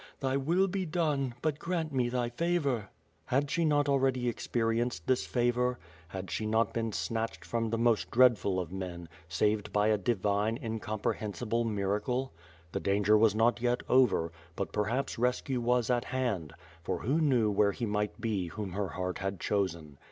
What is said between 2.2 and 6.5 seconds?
favor." Had she not already experienced this favor? Had she